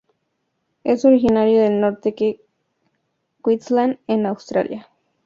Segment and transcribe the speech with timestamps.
[0.83, 2.39] Es originario del norte de
[3.43, 4.87] Queensland en Australia.